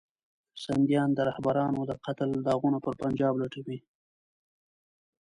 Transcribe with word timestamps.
سندیان 0.63 1.09
د 1.13 1.19
رهبرانو 1.29 1.81
د 1.89 1.91
قتل 2.05 2.29
داغونه 2.47 2.77
پر 2.85 2.93
پنجاب 3.01 3.33
لټوي. 3.41 3.79